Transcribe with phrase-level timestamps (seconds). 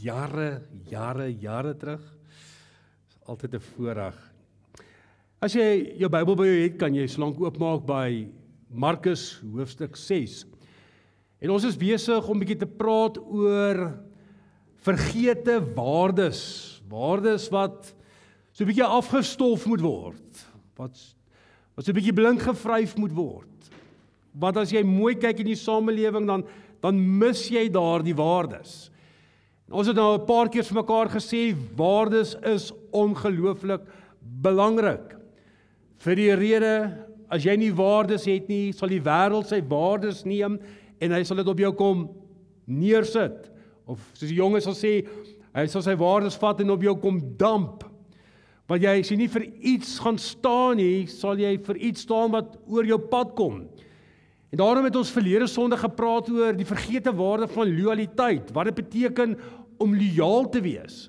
[0.00, 2.02] jare, jare, jare terug.
[3.08, 4.16] Is altyd 'n voorreg.
[5.40, 8.28] As jy jou Bybel by jou het, kan jy slank oopmaak by
[8.68, 10.44] Markus hoofstuk 6.
[11.40, 13.98] En ons is besig om 'n bietjie te praat oor
[14.84, 17.94] vergete waardes, waardes wat
[18.52, 20.46] so 'n bietjie afgestof moet word.
[20.76, 20.96] Wat
[21.74, 23.70] wat so 'n bietjie blink gevryf moet word.
[24.32, 26.44] Want as jy mooi kyk in die samelewing dan
[26.80, 28.89] dan mis jy daardie waardes.
[29.70, 33.80] Ons het nou 'n paar keer vir mekaar gesê waardes is ongelooflik
[34.42, 35.14] belangrik.
[35.98, 40.58] Vir die rede as jy nie waardes het nie, sal die wêreld sy waardes neem
[41.00, 42.08] en hy sal dit op jou kom
[42.66, 43.50] neersit.
[43.86, 45.06] Of soos die jonges sal sê,
[45.54, 47.84] hy sal sy waardes vat en op jou kom damp.
[48.66, 52.32] Want jy as jy nie vir iets gaan staan nie, sal jy vir iets staan
[52.32, 53.68] wat oor jou pad kom.
[54.50, 58.80] En daarom het ons verlede Sondag gepraat oor die vergete waarde van loyaliteit, wat dit
[58.82, 59.36] beteken
[59.80, 61.08] om lojaal te wees.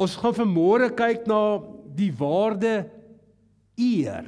[0.00, 1.40] Ons gaan vanmôre kyk na
[1.94, 2.84] die waarde
[3.78, 4.26] eer.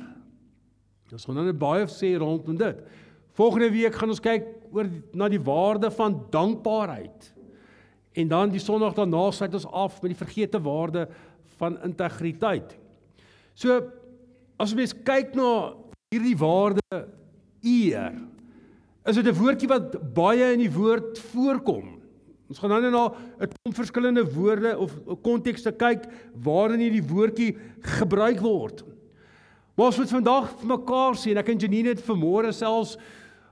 [1.13, 2.83] Ons gaan nou net baie sê rondom dit.
[3.37, 7.33] Volgende week gaan ons kyk oor na die waarde van dankbaarheid.
[8.17, 11.07] En dan die Sondag daarna sluit ons af met die vergete waarde
[11.61, 12.77] van integriteit.
[13.55, 13.81] So
[14.57, 15.51] as ons kyk na
[16.13, 17.03] hierdie waarde
[17.63, 18.17] eer,
[19.07, 21.96] is dit 'n woordjie wat baie in die woord voorkom.
[22.47, 23.05] Ons gaan nou na
[23.41, 26.07] 'n klomp verskillende woorde of kontekste kyk
[26.45, 27.57] waarin hierdie woordjie
[27.99, 28.85] gebruik word.
[29.75, 32.97] Maar ons moet vandag vir mekaar sê en ek en Janine het vanmôre selfs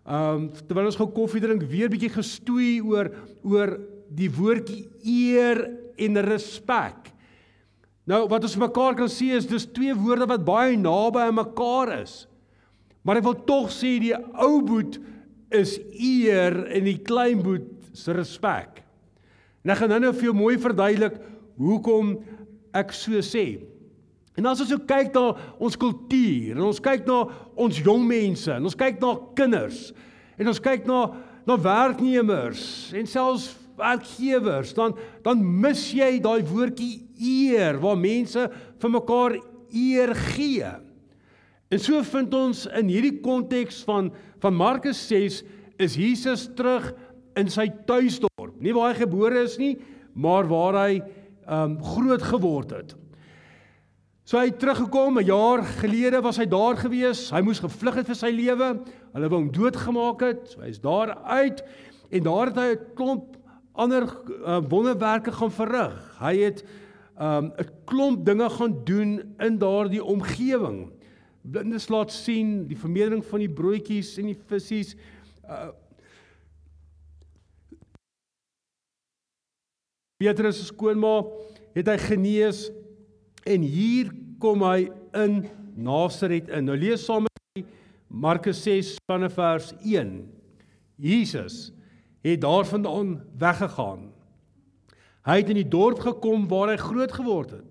[0.05, 3.11] ehm um, terwyl ons gou koffie drink weer bietjie gestoei oor
[3.43, 3.81] oor
[4.15, 5.65] die woordjie eer
[5.99, 7.11] en respek.
[8.07, 12.03] Nou wat ons mekaar kan sê is dis twee woorde wat baie naby aan mekaar
[12.03, 12.29] is.
[13.03, 15.01] Maar ek wil tog sê die ou boet
[15.51, 18.84] is eer en die klein boet se respek.
[19.65, 21.17] En ek gaan nou nou vir jou mooi verduidelik
[21.57, 22.19] hoekom
[22.77, 23.63] ek so sê.
[24.35, 25.29] En as ons so kyk na
[25.63, 27.21] ons kultuur, en ons kyk na
[27.65, 29.87] ons jong mense, en ons kyk na kinders,
[30.37, 31.05] en ons kyk na
[31.45, 32.63] na werknemers
[32.97, 34.95] en selfs werkgewers, dan
[35.25, 38.47] dan mis jy daai woordjie eer waar mense
[38.81, 39.37] vir mekaar
[39.69, 40.71] eer gee.
[41.69, 44.11] En so vind ons in hierdie konteks van
[44.43, 45.43] van Markus 6
[45.81, 46.93] is Jesus terug
[47.37, 48.61] in sy tuisdorp.
[48.61, 49.77] Nie waar hy gebore is nie,
[50.15, 51.03] maar waar hy
[51.51, 52.95] um groot geword het.
[54.25, 57.31] So hy het teruggekom 'n jaar gelede was hy daar gewees.
[57.31, 58.81] Hy moes gevlug het vir sy lewe.
[59.13, 60.49] Hulle wou hom doodgemaak het.
[60.49, 61.63] So hy's daar uit
[62.11, 63.37] en daar het hy 'n klomp
[63.75, 64.03] ander
[64.47, 66.17] uh, wonderwerke gaan verrig.
[66.21, 66.65] Hy het
[67.21, 70.91] um 'n klomp dinge gaan doen in daardie omgewing.
[71.43, 74.97] Blindes laat sien die vermeerdering van die broodjies en die visse.
[75.45, 75.69] Uh,
[80.25, 81.19] Petrus se skoonma
[81.77, 82.69] het hy genees
[83.45, 84.09] en hier
[84.41, 84.87] kom hy
[85.21, 85.43] in
[85.77, 86.69] Nasaret in.
[86.71, 87.65] Nou lees saam met my
[88.25, 90.15] Markus 6 vanaf vers 1.
[90.97, 91.75] Jesus
[92.25, 94.07] het daarvandaan weggegaan.
[95.29, 97.71] Hy het in die dorp gekom waar hy groot geword het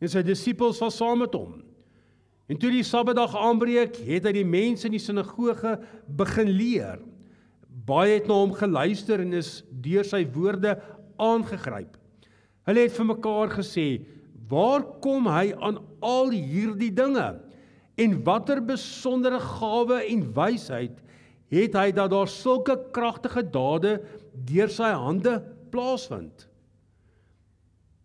[0.00, 1.58] en sy disippels was saam met hom.
[2.48, 5.76] En toe die Sabbatdag aanbreek, het hy die mense in die sinagoge
[6.16, 7.02] begin leer.
[7.68, 10.78] Baie het na hom geluister en is deur sy woorde
[11.20, 11.98] aangegryp.
[12.68, 14.04] Hulle het vir mekaar gesê,
[14.48, 17.40] "Waar kom hy aan al hierdie dinge?
[17.96, 21.02] En watter besondere gawe en wysheid
[21.50, 24.00] het hy dat daar sulke kragtige dade
[24.34, 26.48] deur sy hande plaasvind?"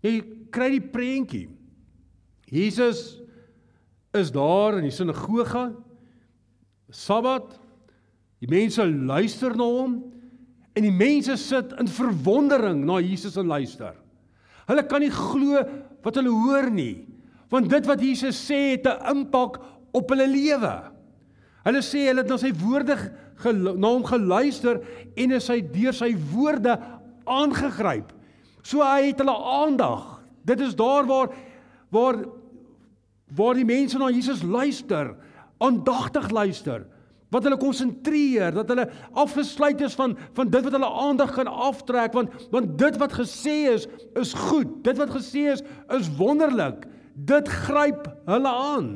[0.04, 0.22] Jy
[0.52, 1.50] kry die prentjie.
[2.46, 3.22] Jesus
[4.14, 5.74] is daar in die sinagoge.
[6.90, 7.60] Sabbat.
[8.40, 10.15] Die mense luister na hom
[10.76, 13.96] En die mense sit in verwondering na Jesus en luister.
[14.68, 15.62] Hulle kan nie glo
[16.06, 17.06] wat hulle hoor nie,
[17.54, 19.60] want dit wat Jesus sê het 'n impak
[19.94, 20.76] op hulle lewe.
[21.64, 22.98] Hulle sê hulle het na sy woorde
[23.78, 24.82] na hom geluister
[25.18, 26.80] en is hy deur sy woorde
[27.26, 28.12] aangegryp.
[28.64, 30.22] So hy het hulle aandag.
[30.46, 31.30] Dit is daar waar
[31.90, 32.26] waar
[33.36, 35.16] waar die mense na Jesus luister,
[35.58, 36.86] aandagtig luister
[37.34, 38.86] wat hulle konsentreer, dat hulle
[39.18, 43.56] afgesluit is van van dit wat hulle aandag kan aftrek want want dit wat gesê
[43.74, 43.88] is
[44.20, 44.84] is goed.
[44.86, 45.64] Dit wat gesê is
[45.98, 46.86] is wonderlik.
[47.16, 48.90] Dit gryp hulle aan.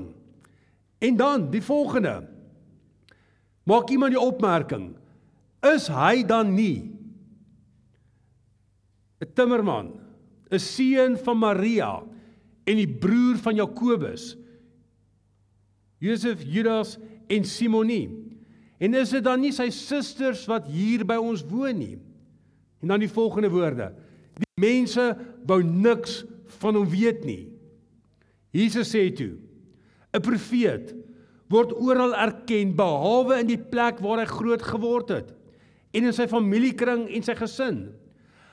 [0.99, 2.27] En dan die volgende.
[3.63, 4.93] Maak iemand die opmerking:
[5.63, 6.95] Is hy dan nie
[9.19, 9.99] 'n timmerman,
[10.51, 12.03] 'n seun van Maria
[12.63, 14.37] en die broer van Jakobus?
[15.99, 16.97] Josef, Judas
[17.29, 18.09] en Simonie.
[18.79, 21.97] En is dit dan nie sy susters wat hier by ons woon nie?
[22.79, 23.91] En dan die volgende woorde.
[24.39, 25.11] Die mense
[25.47, 26.23] wou niks
[26.61, 27.49] van hom weet nie.
[28.55, 29.35] Jesus sê toe:
[30.15, 30.95] 'n Profeet
[31.49, 35.33] word oral erken behalwe in die plek waar hy groot geword het
[35.93, 37.79] en in sy familiekring en sy gesin.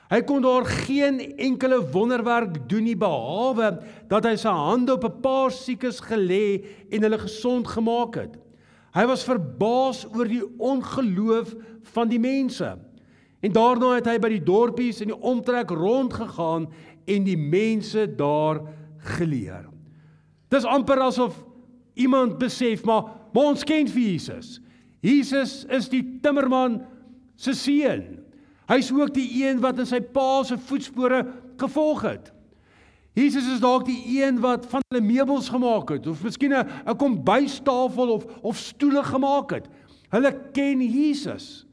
[0.07, 3.75] Hy kon daar geen enkele wonderwerk doen nie behalwe
[4.09, 8.33] dat hy sy hande op 'n paar siekes gelê en hulle gesond gemaak het.
[8.97, 11.53] Hy was verbaas oor die ongeloof
[11.93, 12.71] van die mense.
[13.45, 16.65] En daarna het hy by die dorpies in die omtrek rondgegaan
[17.05, 18.63] en die mense daar
[19.17, 19.67] geleer.
[20.49, 21.37] Dis amper asof
[21.97, 24.57] iemand besef maar, maar ons ken vir Jesus.
[25.05, 26.79] Jesus is die timmerman
[27.37, 28.17] se seun.
[28.67, 31.21] Hy's ook die een wat in sy pa se voetspore
[31.61, 32.33] gevolg het.
[33.17, 36.97] Jesus is dalk die een wat van hulle meubels gemaak het of miskien 'n 'n
[36.97, 39.65] kombuistafel of of stoele gemaak het.
[40.09, 41.65] Hulle ken Jesus.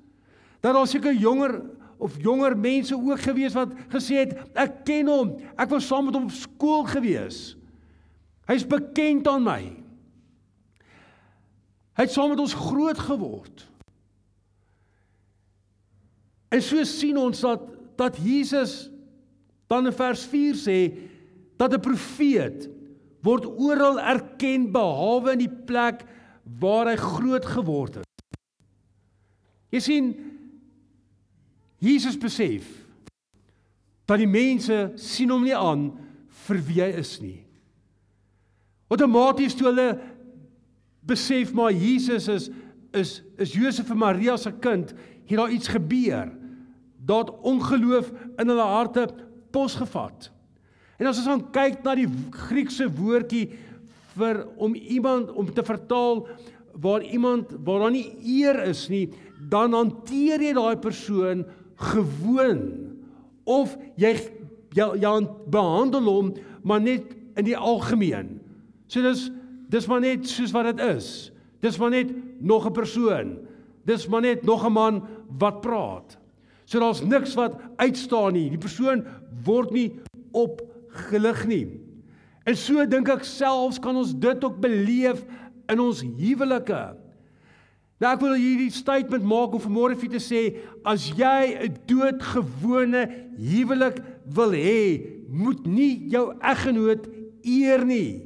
[0.61, 1.63] Dat daar seker jonger
[1.99, 5.37] of jonger mense ook gewees wat gesê het ek ken hom.
[5.57, 7.57] Ek was saam met hom op skool gewees.
[8.47, 9.63] Hy's bekend aan my.
[11.95, 13.69] Hy het saam met ons groot geword.
[16.49, 17.61] En so sien ons dat
[17.97, 18.91] dat Jesus
[19.67, 20.79] dan in vers 4 sê
[21.57, 22.69] dat 'n profeet
[23.23, 26.05] word oral erken behalwe in die plek
[26.61, 28.25] waar hy groot geword het.
[29.73, 30.15] Jy sien
[31.79, 32.67] Jesus besef
[34.05, 35.89] dat die mense sien hom nie aan
[36.45, 37.41] vir wie hy is nie.
[38.93, 39.89] Outomaties toe hulle
[41.05, 42.51] besef maar Jesus is
[42.95, 44.93] is is Josef en Maria se kind,
[45.27, 46.31] het daar iets gebeur.
[47.05, 49.09] Dat ongeloof in hulle harte
[49.51, 50.31] posgevat.
[50.99, 52.09] En as ons dan kyk na die
[52.49, 53.49] Griekse woordjie
[54.15, 56.27] vir om iemand om te vertaal
[56.83, 59.09] waar iemand waar daar nie eer is nie,
[59.51, 61.45] dan hanteer jy daai persoon
[61.91, 62.63] gewoon
[63.45, 64.15] of jy
[64.75, 65.13] jy, jy
[65.51, 66.33] behandel hom
[66.67, 68.39] maar net in die algemeen.
[68.89, 69.29] So dis
[69.71, 71.31] dis maar net soos wat dit is.
[71.65, 73.39] Dis maar net nog 'n persoon.
[73.85, 75.03] Dis maar net nog 'n man
[75.39, 76.19] wat praat.
[76.65, 78.49] So daar's niks wat uitstaan nie.
[78.51, 79.05] Die persoon
[79.45, 79.93] word nie
[80.95, 81.65] opgelig nie.
[82.47, 85.25] En so dink ek selfs kan ons dit ook beleef
[85.73, 86.83] in ons huwelike.
[88.03, 90.43] Nou ek wil hierdie statement maak om vanmôre vir te sê
[90.85, 93.03] as jy 'n doodgewone
[93.39, 97.09] huwelik wil hê, moet nie jou eggenoot
[97.43, 98.23] eer nie.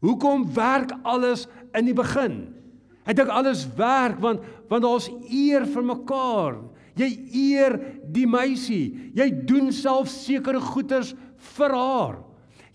[0.00, 2.54] Hoekom werk alles in die begin?
[3.06, 6.58] Ek dink alles werk want want daar's eer vir mekaar.
[6.94, 7.78] Jy eer
[8.12, 9.10] die meisie.
[9.14, 11.14] Jy doen self sekere goeders
[11.56, 12.20] vir haar.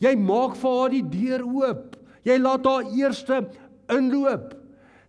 [0.04, 1.96] Jy maak vir haar die deur oop.
[2.26, 3.42] Jy laat haar eerste
[3.94, 4.54] inloop.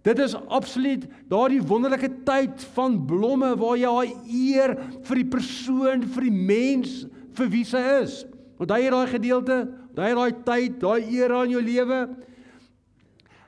[0.06, 4.76] Dit is absoluut daardie wonderlike tyd van blomme waar jy haar eer
[5.08, 7.00] vir die persoon, vir die mens
[7.36, 8.20] vir wie sy is.
[8.56, 9.58] Hy het daai gedeelte,
[9.96, 12.00] daai daai tyd, daai era in jou lewe.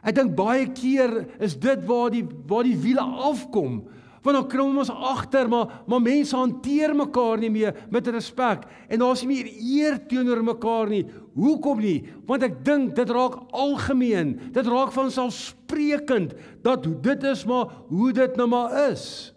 [0.02, 3.80] Ek dink baie keer is dit waar die waar die wiele afkom.
[4.28, 9.00] Want dan krom ons agter, maar maar mense hanteer mekaar nie meer met respek en
[9.00, 11.06] daar's nie meer eer teenoor mekaar nie.
[11.38, 12.02] Hoekom nie?
[12.28, 14.36] Want ek dink dit raak algemeen.
[14.52, 16.36] Dit raak van selfsprekend
[16.66, 19.32] dat dit is maar hoe dit nou maar is.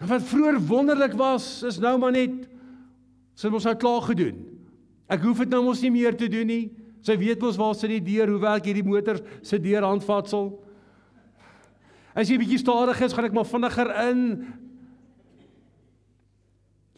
[0.00, 2.46] En wat vroeër wonderlik was, is nou maar net
[3.38, 4.38] Sy mos nou klaar gedoen.
[5.08, 6.64] Ek hoef dit nou mos nie meer te doen nie.
[7.06, 10.50] Sy weet mos waar sit die deur, hoe werk hierdie motor se deur handvatsel.
[12.18, 14.22] As jy bietjie stadig is, gaan ek maar vinniger in.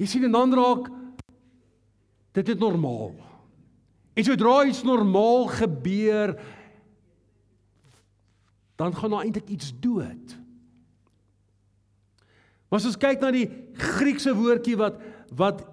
[0.01, 0.89] Jy sien en dan raak
[2.39, 3.13] dit is normaal.
[4.17, 6.33] En sodra iets normaal gebeur,
[8.81, 10.37] dan gaan daar eintlik iets dood.
[12.71, 15.03] Maar as ons kyk na die Griekse woordjie wat
[15.37, 15.67] wat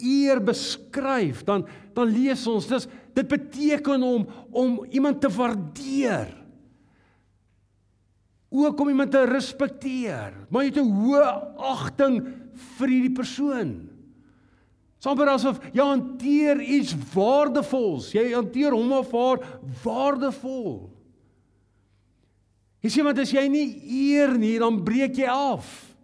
[0.00, 6.32] eer beskryf, dan dan lees ons dis dit beteken om om iemand te waardeer.
[8.56, 11.24] Ook om iemand te respekteer, maar jy het 'n hoë
[11.60, 12.14] agting
[12.78, 13.90] vir hierdie persoon.
[14.98, 19.38] Sommige asof jy hanteer iets waardevols, jy hanteer hom of haar
[19.84, 20.90] waardevol.
[22.80, 25.94] Jy sien want as jy nie eer nie, dan breek jy af.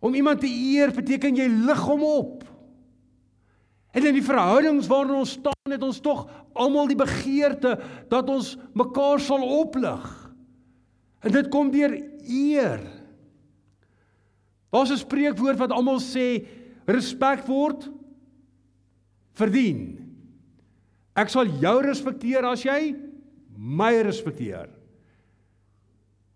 [0.00, 2.44] Om iemand te eer beteken jy lig hom op.
[3.92, 7.76] En in die verhoudings waarin ons staan, het ons tog almal die begeerte
[8.08, 10.19] dat ons mekaar sal oplig.
[11.20, 11.92] En dit kom deur
[12.24, 12.80] eer.
[14.70, 16.46] Daar's 'n spreekwoord wat almal sê
[16.86, 17.90] respek word
[19.32, 19.98] verdien.
[21.16, 22.94] Ek sal jou respekteer as jy
[23.56, 24.68] my respekteer.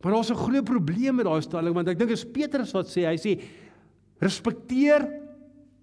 [0.02, 2.86] Maar daar's 'n groot probleem met daai stelling want ek dink dit is Petrus wat
[2.86, 3.40] sê, hy sê
[4.20, 5.08] respekteer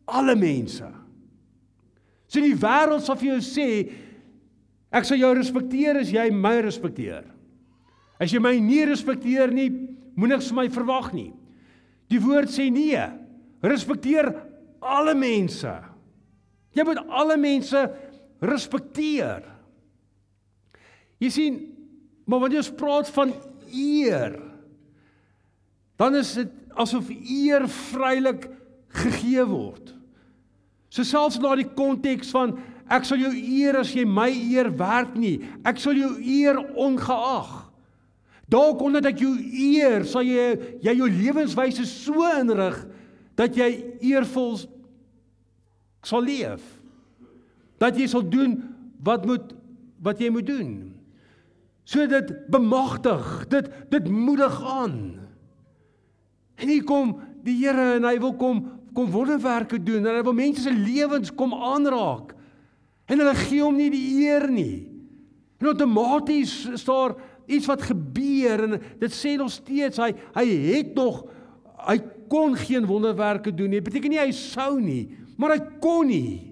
[0.05, 0.85] alle mense.
[2.27, 3.91] So die wêreld sal vir jou sê
[4.91, 7.23] ek sal jou respekteer as jy my respekteer.
[8.21, 9.69] As jy my nie respekteer nie,
[10.13, 11.31] moenie niks van my verwag nie.
[12.11, 13.01] Die woord sê nee.
[13.65, 14.29] Respekteer
[14.81, 15.71] alle mense.
[16.75, 17.81] Jy moet alle mense
[18.41, 19.45] respekteer.
[21.21, 21.57] Jy sien,
[22.25, 23.33] maar wanneer jy praat van
[23.71, 24.37] eer,
[26.01, 28.47] dan is dit asof eer vrylik
[29.01, 29.91] gegee word.
[30.91, 32.57] So selfs na die konteks van
[32.91, 35.37] ek sal jou eer as jy my eer werd nie.
[35.67, 37.60] Ek sal jou eer ongeag.
[38.51, 42.81] Dalk omdat ek jou eer, sal jy jy jou lewenswyse so inrig
[43.39, 43.69] dat jy
[44.03, 44.57] eervol
[46.03, 46.63] sal leef.
[47.79, 48.59] Dat jy sal doen
[49.05, 49.55] wat moet
[50.01, 50.71] wat jy moet doen.
[51.85, 54.95] So dit bemagtig, dit dit moedig aan.
[56.61, 57.15] En hier kom
[57.45, 61.31] die Here en hy wil kom kom wonderwerke doen en hy wil mense se lewens
[61.31, 62.33] kom aanraak.
[63.07, 64.83] En hulle gee hom nie die eer nie.
[65.61, 67.15] En outomaties is daar
[67.47, 68.10] iets wat gebeur
[68.49, 71.23] en dit sê nog steeds hy hy het nog
[71.87, 71.97] hy
[72.31, 73.81] kon geen wonderwerke doen nie.
[73.81, 76.51] Dit beteken nie hy sou nie, maar hy kon nie.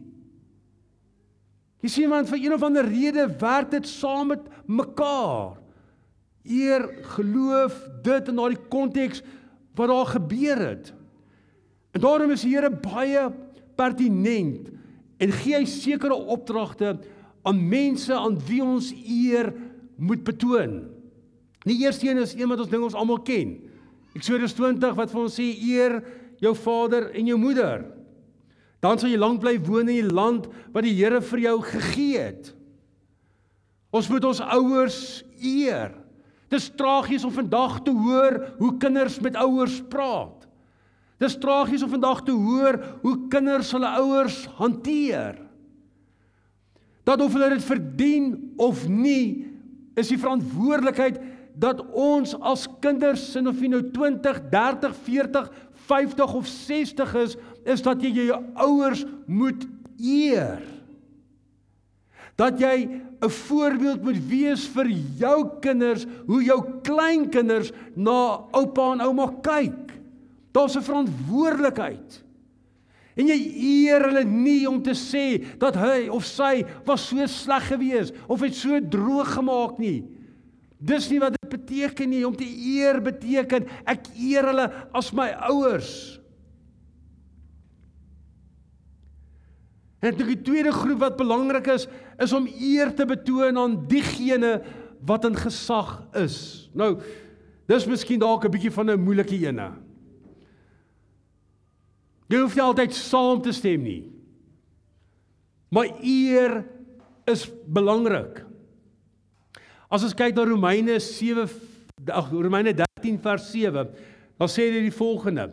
[1.79, 5.55] Jy sien want vir een of ander rede werk dit saam met mekaar.
[6.43, 9.22] Eer, geloof, dit in daardie konteks
[9.77, 10.91] wat daar gebeur het.
[11.96, 13.29] En daarom is die Here baie
[13.79, 14.67] pertinent
[15.19, 16.98] en gee hy sekere opdragte
[17.48, 19.53] aan mense aan wie ons eer
[20.00, 20.81] moet betoon.
[21.67, 23.57] Die eerste een is een wat ons ding ons almal ken.
[24.15, 25.99] Eksodus 20 wat vir ons sê eer
[26.39, 27.83] jou vader en jou moeder.
[28.79, 32.21] Dan sal jy lank bly woon in die land wat die Here vir jou gegee
[32.29, 32.53] het.
[33.91, 34.99] Ons moet ons ouers
[35.41, 35.91] eer.
[36.49, 40.47] Dis tragies om vandag te hoor hoe kinders met ouers praat.
[41.19, 45.35] Dis tragies om vandag te hoor hoe kinders hulle ouers hanteer.
[47.03, 49.49] Dat of hulle dit verdien of nie,
[49.99, 51.19] is die verantwoordelikheid
[51.56, 55.50] dat ons as kinders sin of jy nou 20, 30, 40,
[55.89, 59.65] 50 of 60 is, is dat jy jou ouers moet
[59.98, 60.62] eer.
[62.39, 62.88] Dat jy
[63.20, 64.88] 'n voorbeeld moet wees vir
[65.20, 69.91] jou kinders, hoe jou kleinkinders na oupa en ouma kyk.
[70.51, 72.24] Daar's 'n verantwoordelikheid.
[73.20, 73.39] En jy
[73.89, 78.39] eer hulle nie om te sê dat hy of sy was so sleg geweest of
[78.39, 80.03] het so droog gemaak nie.
[80.79, 85.27] Dis nie wat dit beteken nie om te eer beteken ek eer hulle as my
[85.51, 85.91] ouers.
[90.00, 91.89] En die tweede groep wat belangrik is,
[92.24, 94.62] is om eer te betoon aan diegene
[95.03, 96.69] wat in gesag is.
[96.71, 96.93] Nou,
[97.67, 99.74] dis miskien dalk 'n bietjie van 'n moeilike ene.
[102.29, 104.12] Jy hoef nie altyd saam te stem nie.
[105.69, 106.65] Maar eer
[107.25, 108.49] is belangrik.
[109.89, 111.50] As ons kyk na Romeine 7
[112.13, 113.89] ag Romeine 13 vers 7,
[114.39, 115.50] dan sê dit die volgende: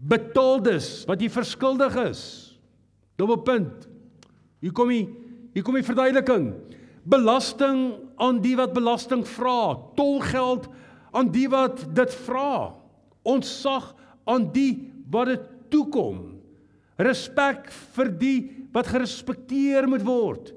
[0.00, 2.22] Betaal dus wat jy verskuldig is.
[3.20, 3.86] Dubbelpunt.
[4.64, 5.04] Hier kom die
[5.56, 6.50] hier kom die verduideliking.
[7.08, 10.66] Belasting aan die wat belasting vra, tolgeld
[11.16, 12.74] aan die wat dit vra.
[13.24, 13.92] Ontsag
[14.28, 16.18] aan die wat dit toekom.
[17.00, 18.36] Respek vir die
[18.74, 20.52] wat gerespekteer moet word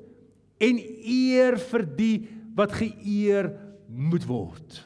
[0.59, 2.15] en eer vir die
[2.59, 3.53] wat geëer
[3.87, 4.79] moet word.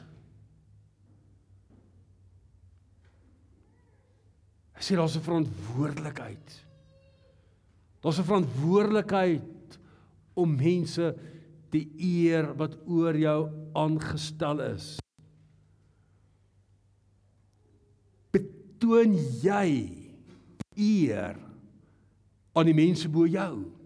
[4.74, 6.46] Hy sê daar's 'n verantwoordelikheid.
[8.02, 9.78] Daar's 'n verantwoordelikheid
[10.34, 11.16] om mense
[11.70, 14.98] te eer wat oor jou aangestel is.
[18.30, 19.70] Betoon jy
[20.76, 21.38] eer
[22.54, 23.83] aan die mense bo jou?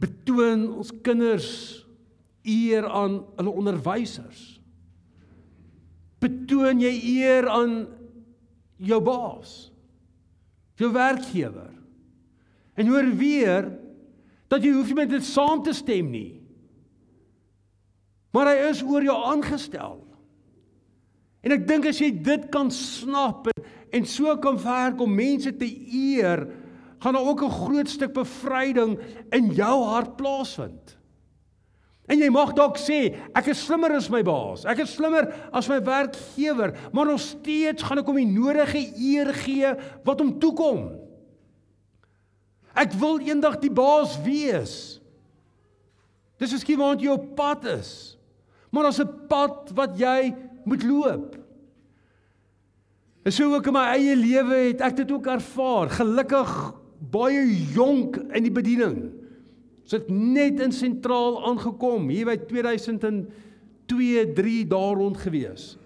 [0.00, 1.50] Betoon ons kinders
[2.46, 4.44] eer aan hulle onderwysers.
[6.20, 7.74] Betoon jy eer aan
[8.80, 9.70] jou baas,
[10.80, 11.72] jou werkgewer.
[12.80, 13.68] En hoor weer
[14.50, 16.40] dat jy hoef nie met dit saam te stem nie.
[18.34, 19.98] Maar hy is oor jou aangestel.
[21.40, 25.52] En ek dink as jy dit kan snap en, en so kan werk om mense
[25.56, 26.44] te eer,
[27.00, 28.98] gaan daar ook 'n groot stuk bevryding
[29.30, 30.96] in jou hart plaasvind.
[32.10, 34.64] En jy mag dalk sê, ek is slimmer as my baas.
[34.64, 39.30] Ek is slimmer as my werkgewer, maar nog steeds gaan ek hom die nodige eer
[39.34, 39.70] gee
[40.04, 40.90] wat hom toekom.
[42.74, 45.00] Ek wil eendag die baas wees.
[46.40, 48.18] Dis miskien waar jy op pad is.
[48.72, 51.36] Maar daar's 'n pad wat jy moet loop.
[53.24, 55.90] En so ook in my eie lewe het ek dit ook ervaar.
[55.90, 56.79] Gelukkig
[57.10, 57.42] baie
[57.74, 58.96] jonk in die bediening.
[59.82, 65.76] Ons het net in sentraal aangekom hier by 2002, 3 daar rond gewees.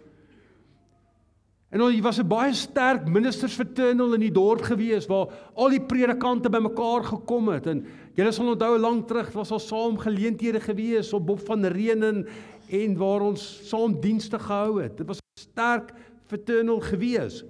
[1.74, 6.48] En daar was 'n baie sterk ministersvertunnel in die dorp gewees waar al die predikante
[6.48, 11.26] bymekaar gekom het en julle sal onthou lank terug was al saam geleenthede gewees op
[11.26, 12.26] Bob van Reenen
[12.68, 14.96] en waar ons saam dienste gehou het.
[14.96, 15.92] Dit was 'n sterk
[16.26, 17.44] vertunnel gewees.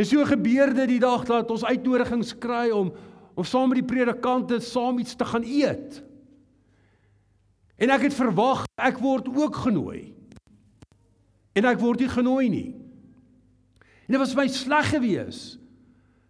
[0.00, 2.92] En so gebeurde die dag dat ons uitnodigings kry om
[3.38, 6.00] om saam met die predikante saam iets te gaan eet.
[7.80, 10.10] En ek het verwag ek word ook genooi.
[11.56, 12.70] En ek word nie genooi nie.
[14.08, 15.42] En dit was my sleg gewees.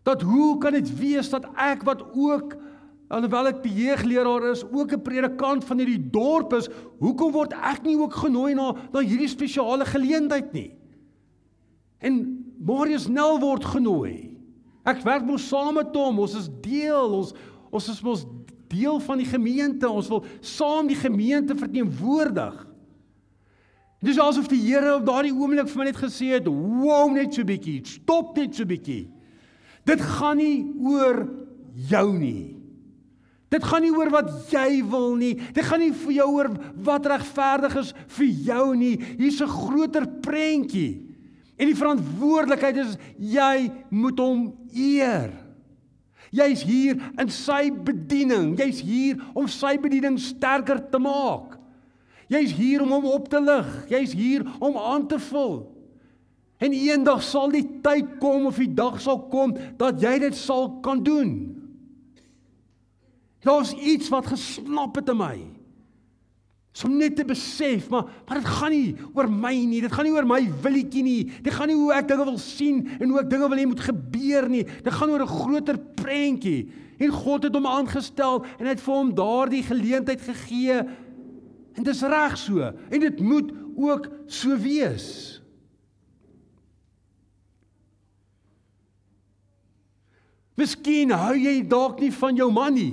[0.06, 2.58] Dat hoe kan dit wees dat ek wat ook
[3.10, 7.82] alhoewel ek die jeugleraar is, ook 'n predikant van hierdie dorp is, hoekom word ek
[7.82, 10.70] nie ook genooi na na hierdie spesiale geleentheid nie?
[11.98, 14.36] En Marius Nel word genooi.
[14.84, 17.32] Ek werk mos saam met hom, ons is deel, ons
[17.70, 18.24] ons is mos
[18.70, 22.56] deel van die gemeente, ons wil saam die gemeente verteenwoordig.
[24.02, 27.44] Dis asof die Here op daardie oomblik vir my net gesê het, "Wow, net so
[27.44, 29.08] bietjie, stop net so bietjie.
[29.84, 31.28] Dit gaan nie oor
[31.74, 32.56] jou nie.
[33.50, 35.34] Dit gaan nie oor wat jy wil nie.
[35.34, 36.50] Dit gaan nie vir jou oor
[36.86, 38.96] wat regverdig is vir jou nie.
[39.18, 41.09] Hier's 'n groter prentjie.
[41.60, 45.34] En die verantwoordelikheid is jy moet hom eer.
[46.32, 48.54] Jy's hier in sy bediening.
[48.56, 51.58] Jy's hier om sy bediening sterker te maak.
[52.30, 53.68] Jy's hier om hom op te lig.
[53.90, 55.64] Jy's hier om aan te vul.
[56.60, 60.68] En eendag sal die tyd kom of die dag sal kom dat jy dit sal
[60.84, 61.32] kan doen.
[63.44, 65.36] Daar's iets wat gesnap het in my.
[66.84, 69.80] Om net te besef, maar maar dit gaan nie oor my nie.
[69.82, 71.24] Dit gaan nie oor my willetjie nie.
[71.42, 73.84] Dit gaan nie hoe ek dinge wil sien en hoe ek dinge wil hê moet
[73.84, 74.64] gebeur nie.
[74.64, 76.70] Dit gaan oor 'n groter prentjie.
[77.00, 80.84] En God het hom aangestel en hy het vir hom daardie geleentheid gegee
[81.80, 85.38] En dis reg so en dit moet ook so wees.
[90.60, 92.92] Miskien hou jy dalk nie van jou man nie.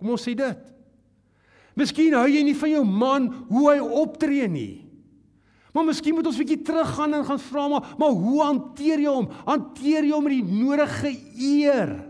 [0.00, 0.71] Kom ons sê dit.
[1.78, 4.82] Miskien hou jy nie van jou man hoe hy optree nie.
[5.72, 9.08] Maar miskien moet ons 'n bietjie teruggaan en gaan vra maar, maar hoe hanteer jy
[9.08, 9.28] hom?
[9.46, 12.04] Hanteer jy hom met die nodige eer?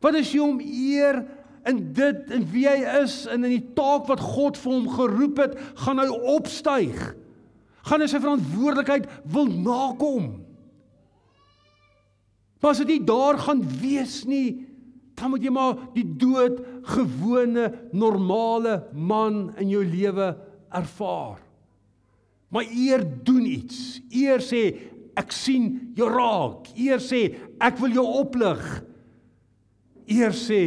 [0.00, 1.26] Wat as jy hom eer
[1.66, 5.38] in dit en wie hy is en in die taak wat God vir hom geroep
[5.38, 7.16] het, gaan hy opstyg.
[7.82, 10.46] Gaan hy sy verantwoordelikheid wil nakom.
[12.62, 14.65] Maar as dit daar gaan wees nie,
[15.16, 16.60] dan moet jy maar die dood
[16.92, 20.34] gewone normale man in jou lewe
[20.76, 21.40] ervaar.
[22.52, 24.02] Maar eer doen iets.
[24.12, 24.62] Eer sê
[25.16, 26.68] ek sien jou raak.
[26.76, 27.22] Eer sê
[27.64, 28.62] ek wil jou oplig.
[30.06, 30.62] Eer sê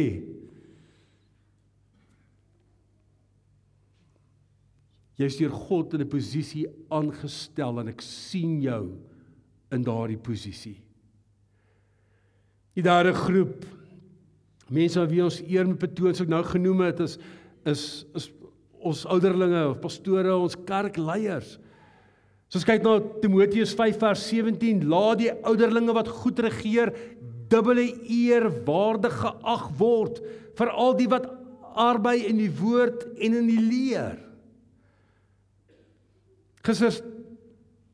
[5.20, 8.96] Jy's deur God in 'n posisie aangestel en ek sien jou
[9.70, 10.80] in daardie posisie.
[12.74, 13.66] Jy daar 'n groep
[14.70, 17.18] mense wie ons eer met betoon so ek nou genoem het is
[17.68, 17.82] is
[18.16, 18.30] is
[18.80, 21.58] ons ouderlinge of pastore, ons kerkleiers.
[22.48, 26.94] So as kyk na Timoteus 5 vers 17, laat die ouderlinge wat goed regeer
[27.50, 30.20] dubbele eer waardig geag word
[30.58, 31.28] vir al die wat
[31.80, 34.18] arbei in die woord en in die leer.
[36.66, 36.96] Gister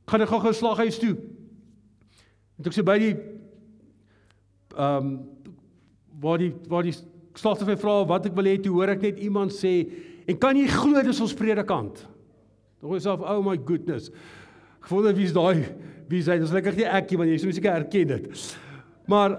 [0.07, 1.15] gaan ek gou-gou slaghuis toe.
[2.57, 3.15] En ek sê by die
[4.77, 5.17] ehm um,
[6.21, 6.95] waar die waar die
[7.37, 9.75] slaghuis vra wat ek wil hê toe hoor ek net iemand sê
[10.27, 12.01] en kan jy glo dis ons predikant.
[12.81, 14.11] Dink jouself oh my goodness.
[14.89, 15.67] Wonder wie's daai
[16.11, 18.47] wie sê dis lekker nie ekie want jy sou seker erken dit.
[19.11, 19.39] Maar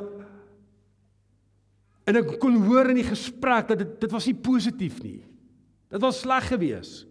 [2.08, 5.22] en ek kon hoor in die gesprek dat dit dit was nie positief nie.
[5.92, 7.06] Dit was sleg geweest.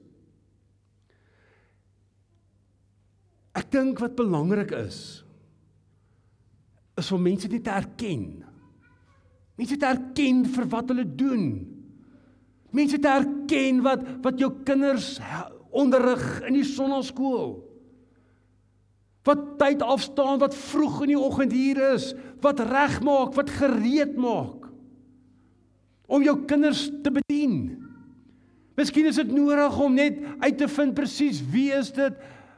[3.56, 5.22] Ek dink wat belangrik is
[6.96, 8.44] is om mense net te erken.
[9.56, 11.46] Mense te erken vir wat hulle doen.
[12.76, 15.16] Mense te erken wat wat jou kinders
[15.76, 17.56] onderrig in die sonnaskool.
[19.26, 22.12] Wat tyd afstaan, wat vroeg in die oggend hier is,
[22.44, 24.62] wat regmaak, wat gereed maak
[26.06, 27.54] om jou kinders te bedien.
[28.78, 32.14] Miskien is dit nodig om net uit te vind presies wie is dit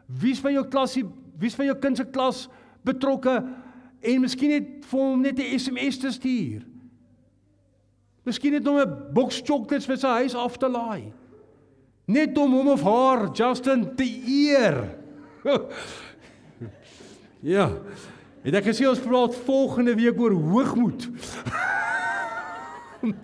[0.09, 1.05] Wie's van jou klasie,
[1.37, 2.47] wie's van jou kind se klas
[2.87, 3.35] betrokke
[4.01, 6.65] en miskien net vir hom net 'n SMS te stuur.
[8.29, 11.13] Miskien net om 'n boks chocolates vir sy huis af te laai.
[12.09, 14.97] net om hom of haar Justin te eer.
[17.55, 17.69] ja.
[18.41, 21.09] En ek gesê ons praat volgende week oor hoogmoed.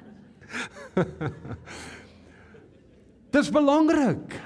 [3.34, 4.36] Dis belangrik.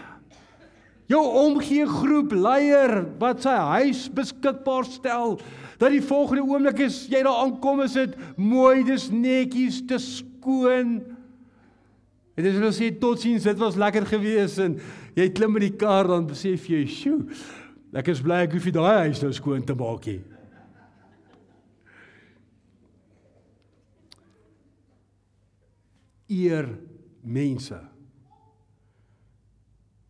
[1.09, 5.39] Jou omgee groep leier wat sy huis beskikbaar stel
[5.79, 10.97] dat die volgende oomblik as jy daar aankom is dit mooi, dis netjies, dis skoon.
[12.39, 14.79] En dis hulle sê totsiens, dit was lekker gewees en
[15.19, 17.27] jy klim in die kar dan besef jy, "Sjoe,
[17.93, 20.23] ek is bly ek hoef nie daai huis nou skoon te maak nie."
[26.31, 26.79] Eer
[27.25, 27.81] mense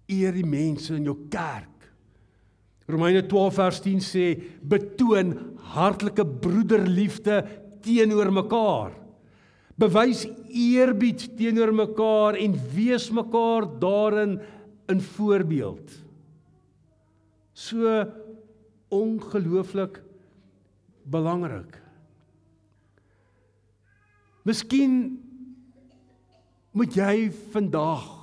[0.09, 1.92] eer die mense in jou kerk.
[2.88, 5.35] Romeine 12 vers 10 sê betoon
[5.74, 7.44] hartlike broederliefde
[7.83, 8.97] teenoor mekaar.
[9.78, 14.40] Bewys eerbied teenoor mekaar en wees mekaar daarin
[14.88, 15.90] 'n voorbeeld.
[17.52, 18.06] So
[18.88, 20.02] ongelooflik
[21.04, 21.82] belangrik.
[24.42, 25.22] Miskien
[26.72, 28.18] moet jy vandag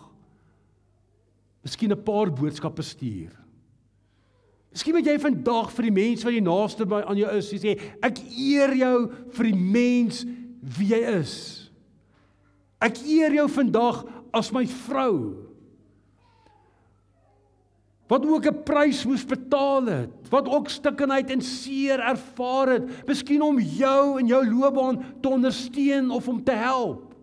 [1.66, 3.34] Miskien 'n paar boodskappe stuur.
[4.72, 7.74] Miskien moet jy vandag vir die mense wat jy naaste by aan jou is sê
[8.04, 10.26] ek eer jou vir die mens
[10.78, 11.36] wie jy is.
[12.82, 14.04] Ek eer jou vandag
[14.36, 15.42] as my vrou.
[18.10, 23.42] Wat ook 'n prys moes betaal het, wat ook stikkenheid en seer ervaar het, miskien
[23.42, 27.16] om jou in jou loopbaan te ondersteun of om te help.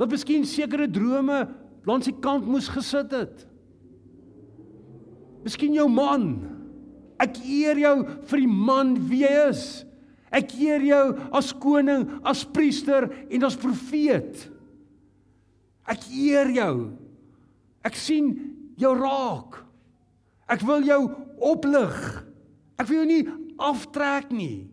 [0.00, 1.42] wat miskien sekere drome
[1.88, 3.44] langs die kant moes gesit het.
[5.44, 6.32] Miskien jou man.
[7.20, 7.94] Ek eer jou
[8.30, 9.64] vir die man wie jy is.
[10.30, 14.46] Ek eer jou as koning, as priester en as profeet.
[15.90, 16.74] Ek eer jou.
[17.82, 18.30] Ek sien
[18.78, 19.58] jou raak.
[20.50, 21.00] Ek wil jou
[21.50, 21.96] oplig.
[22.78, 23.24] Ek wil jou nie
[23.60, 24.68] aftrek nie.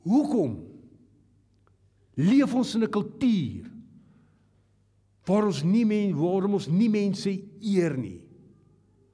[0.00, 0.56] Hoekom
[2.16, 3.68] leef ons in 'n kultuur
[5.28, 8.29] waar ons nie men waarom ons nie mense eer nie?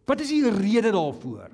[0.06, 1.50] Wat is die rede daarvoor?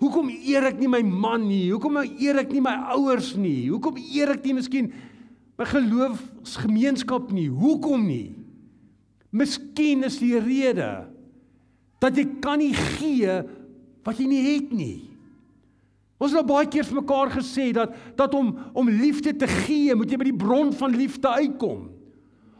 [0.00, 1.68] Hoekom eer ek nie my man nie?
[1.72, 3.68] Hoekom eer ek nie my ouers nie?
[3.68, 4.92] Hoekom eer ek nie miskien
[5.60, 7.48] my geloofsgemeenskap nie?
[7.52, 8.30] Hoekom nie?
[9.30, 10.90] Miskien is die rede
[12.00, 13.40] dat jy kan nie gee
[14.06, 15.10] wat jy nie het nie.
[16.20, 19.94] Ons het nou baie keer vir mekaar gesê dat dat om om liefde te gee,
[19.96, 21.88] moet jy by die bron van liefde uitkom.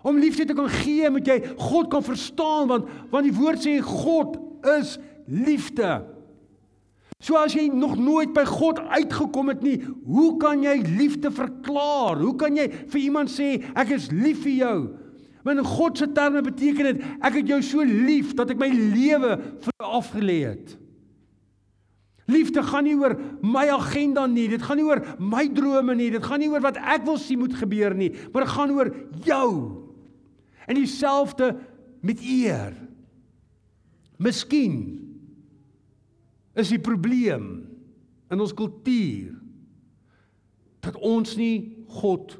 [0.02, 3.76] Om liefde te kan gee, moet jy God kan verstaan want want die woord sê
[3.84, 4.38] God
[4.78, 4.96] is
[5.28, 6.00] liefde.
[7.20, 9.76] So as jy nog nooit by God uitgekom het nie,
[10.08, 12.16] hoe kan jy liefde verklaar?
[12.22, 14.76] Hoe kan jy vir iemand sê ek is lief vir jou?
[15.44, 18.70] Want in God se terme beteken dit ek het jou so lief dat ek my
[18.72, 20.76] lewe vir jou afgelê het.
[22.30, 26.24] Liefde gaan nie oor my agenda nie, dit gaan nie oor my drome nie, dit
[26.24, 28.92] gaan nie oor wat ek wil sien moet gebeur nie, maar dit gaan oor
[29.26, 29.46] jou.
[30.70, 31.50] En dieselfde
[32.06, 32.76] met eer.
[34.22, 34.76] Miskien
[36.54, 37.48] is die probleem
[38.30, 39.34] in ons kultuur
[40.84, 42.36] dat ons nie God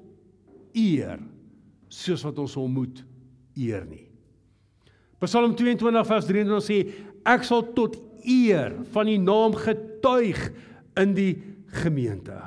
[0.79, 1.19] eer
[1.91, 3.03] soos wat ons hom moet
[3.59, 4.07] eer nie.
[5.21, 6.79] Psalm 22 vers 23 sê
[7.29, 10.39] ek sal tot eer van die naam getuig
[11.01, 11.35] in die
[11.83, 12.39] gemeente.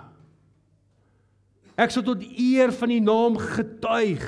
[1.77, 4.25] Ek sal tot eer van die naam getuig.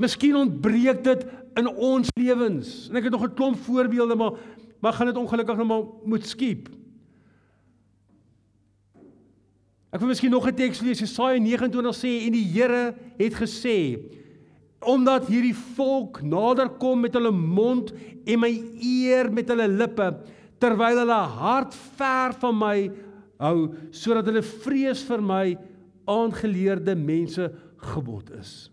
[0.00, 1.26] Miskien ontbreek dit
[1.60, 2.88] in ons lewens.
[2.88, 4.32] En ek het nog 'n klomp voorbeelde maar
[4.80, 6.68] maar gaan dit ongelukkig nou maar moet skiep.
[9.90, 10.98] Ek wil miskien nog 'n teks lees.
[10.98, 13.98] Jesaja 29 sê en die Here het gesê
[14.80, 17.92] omdat hierdie volk nader kom met hulle mond
[18.24, 20.06] en my eer met hulle lippe
[20.58, 22.90] terwyl hulle hart ver van my
[23.40, 25.58] hou sodat hulle vrees vir my
[26.08, 28.70] aangeleerde mense gebod is.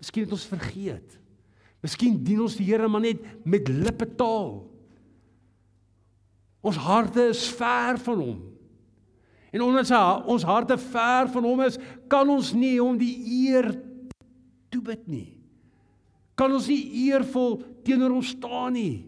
[0.00, 1.18] Miskien het ons vergeet.
[1.84, 4.62] Miskien dien ons die Here maar net met lippe taal.
[6.60, 8.40] Ons harte is ver van hom.
[9.50, 9.90] En omdat
[10.30, 13.14] ons harte ver van hom is, kan ons nie hom die
[13.48, 13.72] eer
[14.70, 15.28] toebid nie.
[16.38, 19.06] Kan ons nie eervol teenoor hom staan nie.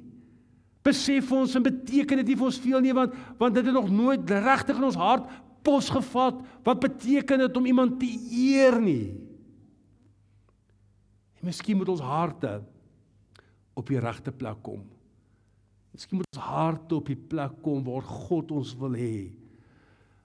[0.83, 3.91] Besef ons en beteken dit nie vir ons veel nie want want dit het nog
[3.93, 5.29] nooit regtig in ons hart
[5.63, 9.15] pos gevat wat beteken dit om iemand te eer nie.
[11.43, 12.61] En miskien moet ons harte
[13.75, 14.85] op die regte plek kom.
[15.93, 19.33] Miskien moet ons harte op die plek kom waar God ons wil hê.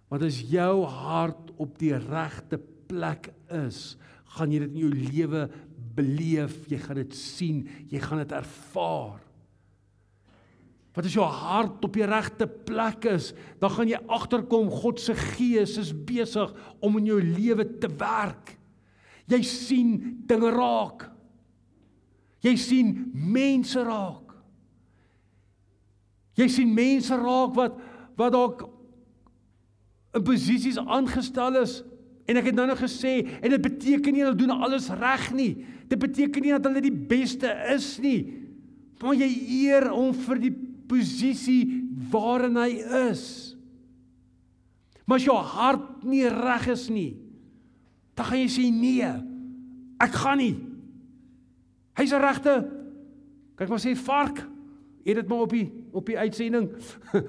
[0.08, 3.98] Want as jou hart op die regte plek is,
[4.38, 5.48] gaan jy dit in jou lewe
[5.98, 9.18] beleef, jy gaan dit sien, jy gaan dit ervaar.
[10.94, 15.18] Wat as jou hart op die regte plek is, dan gaan jy agterkom God se
[15.18, 18.54] gees is besig om in jou lewe te werk.
[19.28, 19.92] Jy sien
[20.28, 21.10] dinge raak.
[22.46, 24.36] Jy sien mense raak.
[26.38, 27.78] Jy sien mense raak wat
[28.18, 28.64] wat dalk
[30.18, 31.84] in posisies aangestel is
[32.26, 35.52] en ek het nou nog gesê en dit beteken nie hulle doen alles reg nie.
[35.88, 38.20] Dit beteken nie dat hulle die beste is nie.
[39.04, 39.30] Maar jy
[39.68, 40.54] eer hom vir die
[40.90, 41.62] posisie
[42.12, 42.72] waarin hy
[43.12, 43.24] is.
[45.08, 47.12] Maar as jou hart nie reg is nie,
[48.18, 49.10] dan gaan jy sê nee.
[50.02, 50.56] Ek gaan nie.
[51.98, 52.56] Hy's 'n regte
[53.58, 54.46] kyk maar sê vark.
[55.06, 56.70] Eet dit maar op die op die uitsending.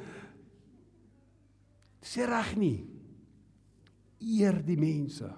[2.10, 2.86] sê reg nie.
[4.20, 5.28] Eer die mense.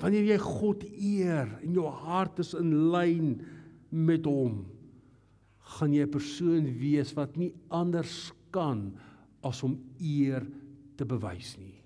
[0.00, 3.34] Wanneer jy God eer en jou hart is in lyn
[3.92, 4.64] met hom,
[5.76, 8.92] gaan jy 'n persoon wees wat nie anders kan
[9.42, 10.46] as om eer
[10.96, 11.82] te bewys nie.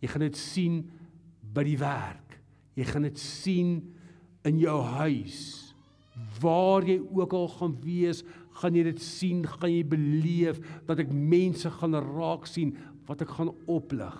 [0.00, 0.90] Jy gaan dit sien
[1.54, 2.38] by die werk.
[2.78, 3.74] Jy gaan dit sien
[4.48, 5.40] in jou huis.
[6.40, 8.22] Waar jy ook al gaan wees,
[8.60, 12.74] gaan jy dit sien, gaan jy beleef dat ek mense gaan raak sien
[13.08, 14.14] wat ek gaan oplig.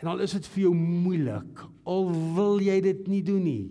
[0.00, 3.66] En al is dit vir jou moeilik, al wil jy dit nie doen nie.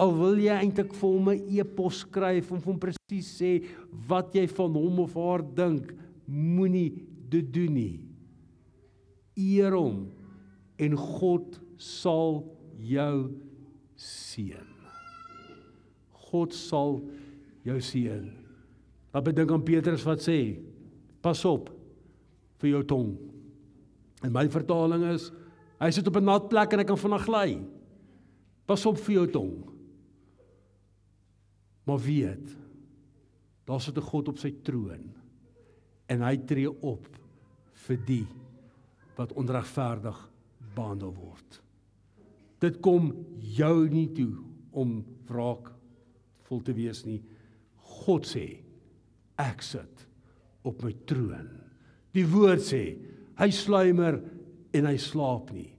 [0.00, 3.66] Al wil jy eintlik vir hom 'n e-pos skryf om hom presies sê
[4.08, 5.92] wat jy van hom of haar dink,
[6.26, 8.00] moenie dit doen nie.
[9.36, 10.06] Eer hom
[10.82, 12.42] en God sal
[12.82, 13.16] jou
[13.98, 14.70] seën.
[16.32, 16.98] God sal
[17.66, 18.24] jou seën.
[19.12, 20.56] Wat bedink aan Petrus wat sê:
[21.22, 21.70] Pas op
[22.62, 23.12] vir jou tong.
[24.22, 25.30] En my vertaling is:
[25.82, 27.48] Hy sit op 'n nat plek en hy kan vinnig gly.
[28.66, 29.52] Pas op vir jou tong.
[31.84, 32.56] Maar weet,
[33.66, 35.12] daar sit 'n God op sy troon
[36.06, 37.08] en hy tree op
[37.86, 38.26] vir die
[39.16, 40.31] wat onregverdig
[40.76, 41.60] behandel word.
[42.62, 43.10] Dit kom
[43.42, 44.32] jou nie toe
[44.78, 45.72] om wraak
[46.48, 47.20] vol te wees nie.
[48.04, 48.46] God sê
[49.40, 50.06] ek sit
[50.68, 51.48] op my troon.
[52.14, 52.82] Die woord sê
[53.40, 54.20] hy sluimer
[54.72, 55.70] en hy slaap nie,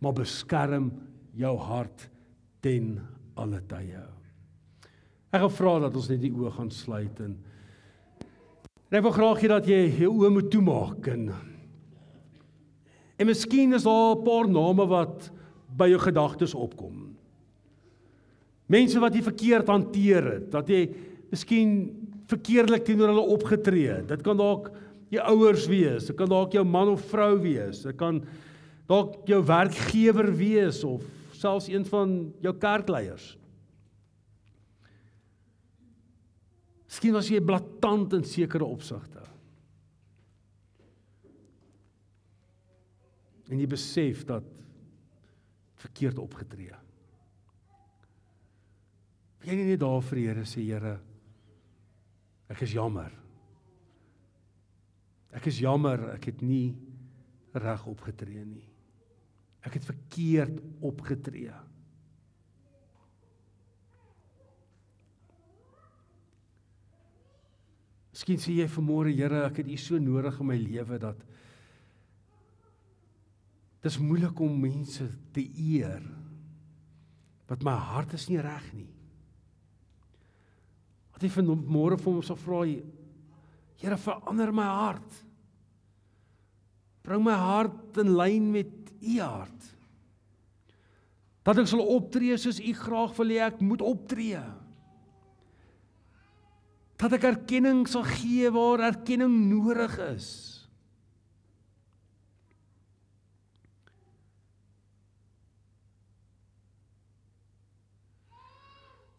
[0.00, 0.90] maar beskerm
[1.36, 2.06] jou hart
[2.62, 2.94] ten
[3.40, 4.02] alle tye.
[5.32, 7.40] Ek gaan vra dat ons net die oë gaan sluit en
[8.92, 11.30] en ek wil graag hê dat jy jou oë moet toemaak en
[13.22, 15.30] en miskien is daar 'n paar name wat
[15.76, 17.16] by jou gedagtes opkom.
[18.66, 20.90] Mense wat jy verkeerd hanteer het, dat jy
[21.30, 21.72] miskien
[22.26, 24.08] verkeerdelik teenoor hulle opgetree het.
[24.08, 24.70] Dit kan dalk
[25.12, 28.22] jou ouers wees, dit kan dalk jou man of vrou wees, dit kan
[28.88, 33.36] dalk jou werkgewer wees of selfs een van jou kerkleiers.
[36.88, 39.31] Miskien was jy blaatant in sekere opsigte.
[43.50, 44.46] En jy besef dat
[45.82, 46.76] verkeerd opgetree.
[49.42, 50.94] Jy nie net daar vir die Here sê Here
[52.52, 53.10] ek is jammer.
[55.32, 56.76] Ek is jammer ek het nie
[57.56, 58.68] reg opgetree nie.
[59.66, 61.54] Ek het verkeerd opgetree.
[68.12, 71.22] Miskien sê jy vanmôre, Here, ek het U so nodig in my lewe dat
[73.82, 76.02] dis moeilik om mense te eer
[77.50, 78.88] wat my hart is nie reg nie.
[81.12, 82.62] Wat jy vanmôre vir ons sal vra,
[83.82, 85.16] Here, verander my hart.
[87.02, 89.64] Bring my hart in lyn met U hart.
[91.42, 94.42] Dat ek sal optree soos U graag wil hê ek moet optree
[97.02, 100.28] dat ek erkenning sal gee waar erkenning nodig is.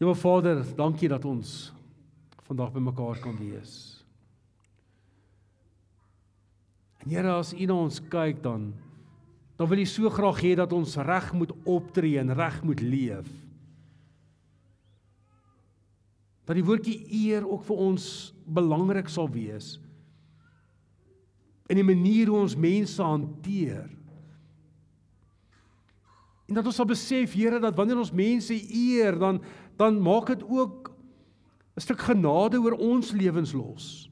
[0.04, 1.72] Liewe Vader, dankie dat ons
[2.44, 4.04] vandag bymekaar kan wees.
[7.00, 8.74] En Here, as U na ons kyk dan
[9.56, 13.32] dan wil U so graag hê dat ons reg moet optree en reg moet leef.
[16.44, 18.06] dat die woordjie eer ook vir ons
[18.44, 19.78] belangrik sal wees
[21.72, 23.88] in die manier hoe ons mense hanteer.
[26.54, 29.40] En dat ons sal besef Here dat wanneer ons mense eer, dan
[29.76, 30.92] dan maak dit ook
[31.76, 34.10] 'n stuk genade oor ons lewens los.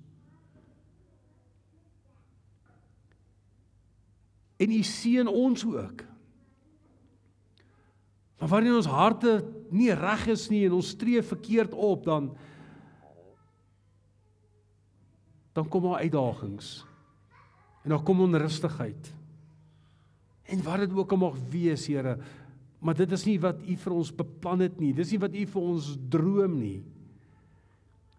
[4.58, 6.04] En U seën ons ook.
[8.39, 12.38] Maar wanneer ons harte nie reg is nie en ons streef verkeerd op, dan
[15.52, 16.86] dan kom daar uitdagings.
[17.84, 19.13] En dan kom onrustigheid.
[20.43, 22.17] En wat dit ook al mag wees, Here,
[22.82, 24.91] maar dit is nie wat U vir ons beplan het nie.
[24.98, 26.80] Dis nie wat U vir ons droom nie.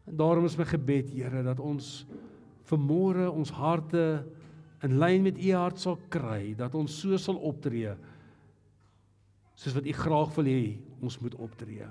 [0.07, 2.05] En daarom is my gebed, Here, dat ons
[2.71, 4.23] vermôre ons harte
[4.87, 7.95] in lyn met U hart sal kry, dat ons so sal optree
[9.59, 10.63] soos wat U graag wil hê
[11.05, 11.87] ons moet optree.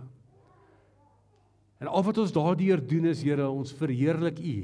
[1.82, 4.56] En al wat ons daardeur doen is Here, ons verheerlik U.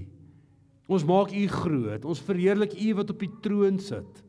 [0.87, 2.05] Ons maak U groot.
[2.07, 4.23] Ons verheerlik U wat op die troon sit.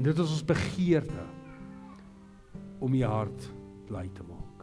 [0.00, 1.22] En dit is ons begeerte
[2.80, 3.48] om U hart
[3.84, 4.62] bly te maak.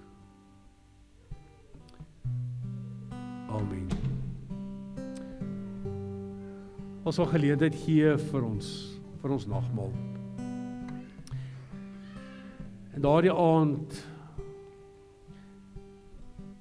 [3.53, 3.85] Amen.
[7.05, 8.71] ons sal geleentheid gee vir ons
[9.21, 9.93] vir ons nagmaal.
[12.97, 14.01] En daardie aand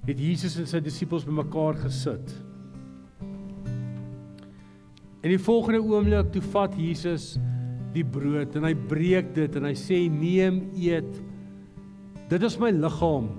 [0.05, 2.29] het Jesus en sy disippels bymekaar gesit.
[5.25, 7.33] En die volgende oomblik toe vat Jesus
[7.97, 11.11] die brood en hy breek dit en hy sê neem eet.
[12.31, 13.31] Dit is my liggaam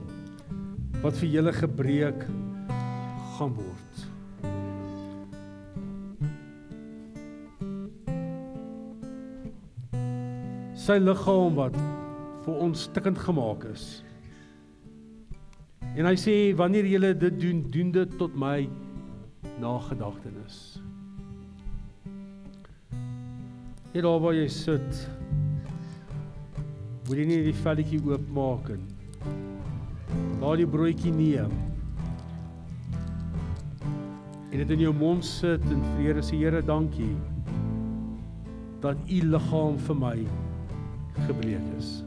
[1.02, 2.28] wat vir julle gebreek
[3.38, 4.06] gaan word.
[10.88, 11.74] sy liggaam wat
[12.46, 13.82] vir ons stikkend gemaak is.
[15.98, 18.62] En hy sê wanneer julle dit doen, doen dit tot my
[19.60, 20.78] nagedagtenis.
[23.92, 24.98] Hier daar waar jy sit,
[27.08, 28.82] moet jy nie die velletjie oopmaak en
[30.42, 31.54] daardie broodjie neem.
[34.52, 37.14] En dit in jou mond sit en vrede sê Here, dankie
[38.84, 40.16] dat u liggaam vir my
[41.24, 42.02] gebreek is.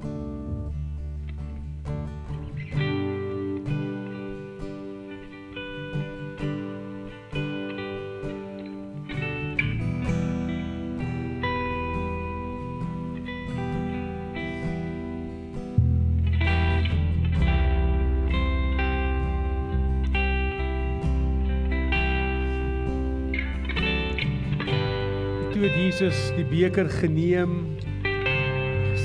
[26.01, 27.51] Jesus die beker geneem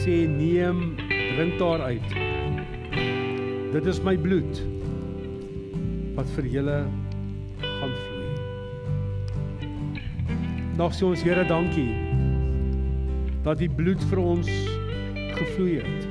[0.00, 2.14] sê neem drink daaruit.
[3.74, 4.62] Dit is my bloed
[6.16, 6.78] wat vir julle
[7.60, 8.32] gaan vloei.
[10.80, 11.92] Nog sê ons Here dankie
[13.44, 14.48] dat die bloed vir ons
[15.36, 16.08] gevloei het.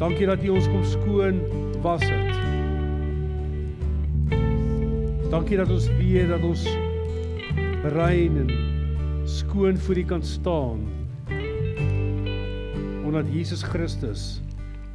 [0.00, 1.44] Dankie dat U ons kom skoon
[1.84, 2.37] was het.
[5.28, 6.62] Dankie dat ons weet dat ons
[7.92, 8.48] rein en
[9.28, 10.86] skoon voor U kan staan
[13.04, 14.42] omdat Jesus Christus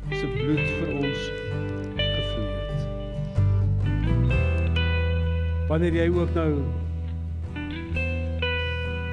[0.09, 1.31] se bloed vir ons
[1.97, 2.81] gevloei het.
[5.69, 6.51] Wanneer jy ook nou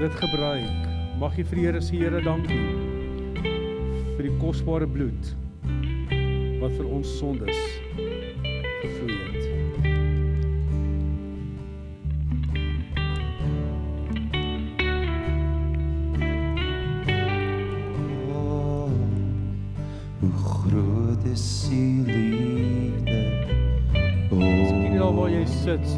[0.00, 0.87] dit gebruik,
[1.20, 2.64] mag jy vir Here sê Here dankie
[4.16, 5.35] vir die kosbare bloed
[6.61, 7.61] wat vir ons sondes
[7.96, 9.29] gevloei het.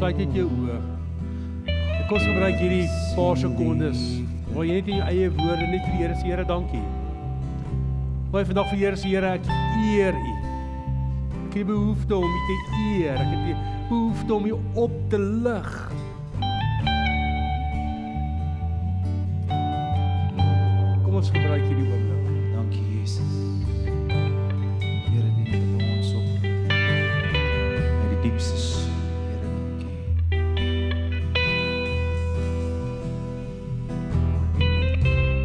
[0.03, 0.77] Sluit net jou oë.
[1.71, 4.01] Ek kos gebruik hierdie paar sekondes
[4.49, 6.81] waar jy net in jou eie woorde net vir die Here sê, Here, dankie.
[8.33, 9.47] Waar jy vandag vir die Here sê, Here, ek
[9.93, 10.33] eer U.
[11.45, 13.23] Ek het behoefte om U te eer.
[13.23, 13.63] Ek het
[13.93, 15.71] behoefte om U op te lig.